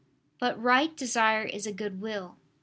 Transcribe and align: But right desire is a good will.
But 0.39 0.59
right 0.59 0.97
desire 0.97 1.43
is 1.43 1.67
a 1.67 1.71
good 1.71 2.01
will. 2.01 2.37